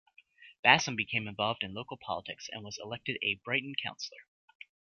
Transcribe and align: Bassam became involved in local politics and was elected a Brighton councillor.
Bassam 0.63 0.95
became 0.95 1.27
involved 1.27 1.61
in 1.61 1.75
local 1.75 1.95
politics 1.95 2.49
and 2.51 2.63
was 2.63 2.79
elected 2.81 3.19
a 3.21 3.35
Brighton 3.45 3.75
councillor. 3.83 4.21